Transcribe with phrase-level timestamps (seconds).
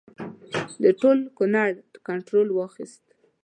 [0.83, 1.69] د ټول کنړ
[2.07, 3.03] کنټرول واخیست.